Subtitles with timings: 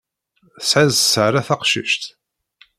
[0.59, 2.03] Tesɛiḍ sser a taqcict.